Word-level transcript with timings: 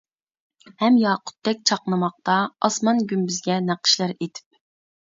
ھەم 0.83 0.97
ياقۇتتەك 1.01 1.61
چاقنىماقتا، 1.71 2.39
ئاسمان 2.69 3.05
گۈمبىزىگە 3.13 3.63
نەقىشلەر 3.71 4.17
ئېتىپ. 4.19 4.61